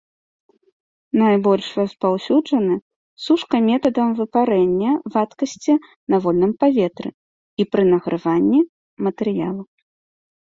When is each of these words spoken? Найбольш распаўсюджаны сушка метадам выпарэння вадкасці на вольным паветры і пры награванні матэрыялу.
Найбольш 1.21 1.65
распаўсюджаны 1.79 2.75
сушка 3.25 3.55
метадам 3.67 4.09
выпарэння 4.21 4.91
вадкасці 5.15 5.75
на 6.13 6.17
вольным 6.23 6.51
паветры 6.63 7.09
і 7.65 7.67
пры 7.75 7.83
награванні 7.93 8.61
матэрыялу. 9.09 9.63